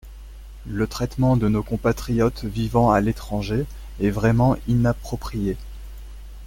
Le 0.65 0.87
traitement 0.87 1.37
de 1.37 1.47
nos 1.47 1.61
compatriotes 1.61 2.43
vivant 2.45 2.89
à 2.89 3.01
l’étranger 3.01 3.67
est 3.99 4.09
vraiment 4.09 4.57
inapproprié. 4.67 5.57